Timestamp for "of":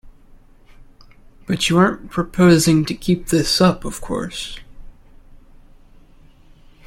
3.85-4.01